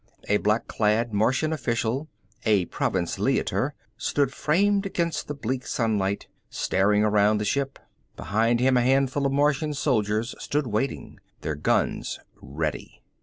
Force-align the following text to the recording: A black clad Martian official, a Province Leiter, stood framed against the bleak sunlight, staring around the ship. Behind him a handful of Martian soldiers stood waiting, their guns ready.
A 0.27 0.37
black 0.37 0.67
clad 0.67 1.13
Martian 1.13 1.53
official, 1.53 2.07
a 2.43 2.65
Province 2.65 3.19
Leiter, 3.19 3.75
stood 3.97 4.33
framed 4.33 4.83
against 4.83 5.27
the 5.27 5.35
bleak 5.35 5.67
sunlight, 5.67 6.25
staring 6.49 7.03
around 7.03 7.37
the 7.37 7.45
ship. 7.45 7.77
Behind 8.15 8.59
him 8.59 8.77
a 8.77 8.81
handful 8.81 9.27
of 9.27 9.31
Martian 9.31 9.75
soldiers 9.75 10.33
stood 10.39 10.65
waiting, 10.65 11.19
their 11.41 11.53
guns 11.53 12.19
ready. 12.41 13.03